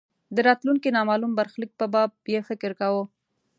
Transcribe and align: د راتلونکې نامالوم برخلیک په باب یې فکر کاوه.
د 0.35 0.37
راتلونکې 0.47 0.93
نامالوم 0.97 1.31
برخلیک 1.39 1.71
په 1.79 1.85
باب 1.93 2.11
یې 2.33 2.39
فکر 2.49 2.71
کاوه. 2.79 3.03